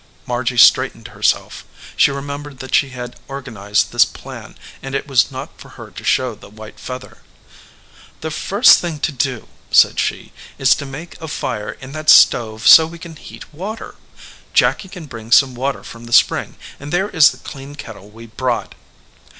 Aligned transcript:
Margy 0.25 0.57
straightened 0.57 1.09
herself. 1.09 1.63
She 1.95 2.09
remembered 2.09 2.57
that 2.57 2.73
she 2.73 2.89
had 2.89 3.17
organized 3.27 3.91
this 3.91 4.03
plan, 4.03 4.57
and 4.81 4.95
it 4.95 5.07
was 5.07 5.29
not 5.29 5.61
for 5.61 5.69
her 5.77 5.91
to 5.91 6.03
show 6.03 6.33
the 6.33 6.49
white 6.49 6.79
feather. 6.79 7.19
"The 8.21 8.31
first 8.31 8.79
thing 8.79 8.97
to 8.99 9.11
do," 9.11 9.47
said 9.69 9.99
she, 9.99 10.31
"is 10.57 10.73
to 10.77 10.87
make 10.87 11.21
a 11.21 11.27
fire 11.27 11.73
in 11.79 11.91
that 11.91 12.09
stove 12.09 12.67
so 12.67 12.87
we 12.87 12.97
can 12.97 13.15
heat 13.15 13.53
water. 13.53 13.93
Jacky 14.55 14.89
can 14.89 15.05
bring 15.05 15.31
some 15.31 15.53
water 15.53 15.83
from 15.83 16.05
the 16.05 16.13
spring, 16.13 16.55
and 16.79 16.91
there 16.91 17.11
is 17.11 17.29
the 17.29 17.37
clean 17.37 17.75
kettle 17.75 18.09
we 18.09 18.25
brought." 18.25 18.73